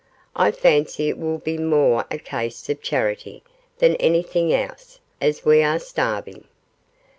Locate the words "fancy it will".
0.53-1.37